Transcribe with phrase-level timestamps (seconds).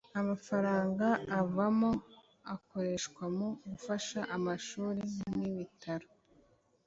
[0.19, 1.07] amafaranga
[1.41, 1.91] avamo
[2.53, 5.01] akoreshwa mu gufasha amashuri
[5.37, 6.07] n’ibitaro